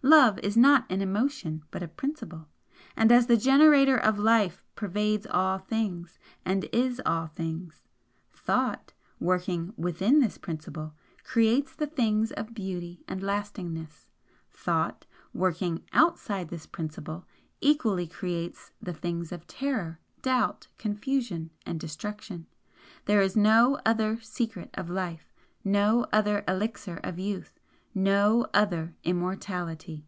[0.00, 2.46] Love is not an Emotion but a Principle,
[2.96, 7.82] and as the generator of Life pervades all things, and is all things.
[8.32, 14.06] Thought, working WITHIN this Principle, creates the things of beauty and lastingness,
[14.52, 15.04] Thought,
[15.34, 17.26] working OUTSIDE this Principle,
[17.60, 22.46] equally creates the things of terror, doubt, confusion, and destruction.
[23.06, 25.32] There is no other Secret of Life
[25.64, 27.56] no other Elixir of Youth
[27.94, 30.04] no other Immortality!'"